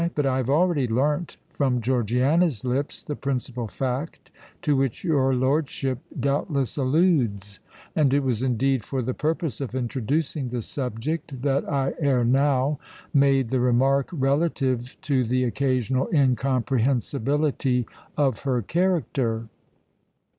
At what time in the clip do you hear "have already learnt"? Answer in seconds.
0.37-1.37